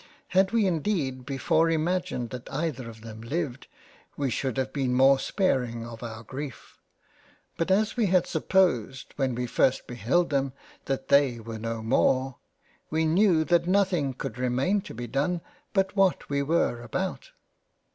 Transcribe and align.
Had 0.29 0.51
we 0.51 0.65
indeed 0.65 1.27
before 1.27 1.69
imagined 1.69 2.31
that 2.31 2.51
either 2.51 2.89
of 2.89 3.01
them 3.01 3.21
lived, 3.21 3.67
we 4.17 4.31
should 4.31 4.57
have 4.57 4.73
been 4.73 4.95
more 4.95 5.19
sparing 5.19 5.85
of 5.85 6.01
our 6.01 6.23
Greif— 6.23 6.79
but 7.59 7.69
as 7.69 7.95
we 7.95 8.07
had 8.07 8.25
sup 8.25 8.49
posed 8.49 9.13
when 9.17 9.35
we 9.35 9.45
first 9.45 9.85
beheld 9.85 10.31
them 10.31 10.53
that 10.85 11.09
they 11.09 11.39
were 11.39 11.59
no 11.59 11.83
more, 11.83 12.37
we 12.89 13.05
knew 13.05 13.43
that 13.43 13.67
nothing 13.67 14.15
could 14.15 14.39
remain 14.39 14.81
to 14.81 14.95
be 14.95 15.05
done 15.05 15.39
but 15.71 15.95
what 15.95 16.29
we 16.31 16.41
were 16.41 16.81
about. 16.81 17.29